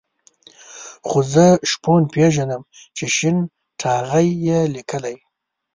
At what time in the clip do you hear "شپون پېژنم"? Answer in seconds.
1.71-2.61